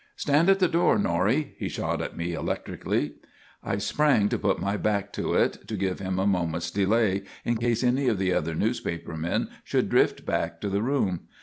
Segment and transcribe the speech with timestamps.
[0.15, 3.17] "Stand at the door, Norrie!" he shot at me electrically.
[3.63, 7.57] I sprang to put my back to it, to give him a moment's delay in
[7.57, 11.27] case any of the other newspaper men should drift back to the room.